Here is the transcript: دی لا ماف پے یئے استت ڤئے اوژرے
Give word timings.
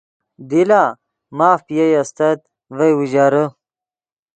دی 0.49 0.61
لا 0.69 0.83
ماف 1.37 1.59
پے 1.67 1.73
یئے 1.77 1.97
استت 2.01 2.37
ڤئے 2.77 2.91
اوژرے 2.95 3.43